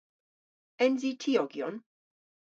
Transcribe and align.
Ens 0.85 1.05
i 1.09 1.11
tiogyon? 1.25 1.79